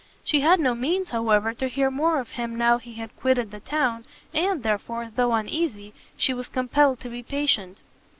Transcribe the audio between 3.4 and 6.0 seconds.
the town, and therefore, though uneasy,